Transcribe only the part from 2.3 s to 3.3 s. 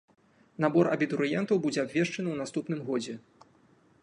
ў наступным годзе.